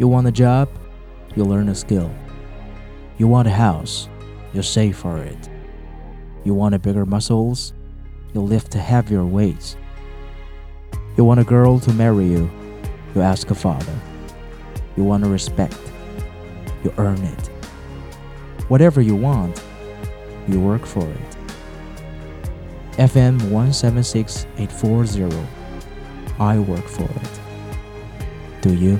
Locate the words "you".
0.00-0.08, 1.36-1.44, 3.18-3.28, 4.54-4.62, 6.42-6.54, 8.32-8.40, 11.18-11.24, 12.24-12.50, 13.14-13.20, 14.96-15.04, 16.82-16.94, 19.02-19.16, 20.48-20.60, 28.74-28.98